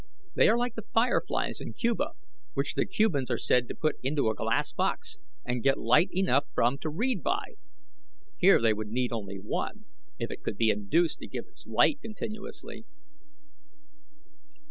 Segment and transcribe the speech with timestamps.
[0.33, 2.13] They are like the fire flies in Cuba,
[2.55, 6.45] which the Cubans are said to put into a glass box and get light enough
[6.55, 7.53] from to read by.
[8.35, 9.85] Here they would need only one,
[10.17, 12.83] if it could be induced to give its light continuously."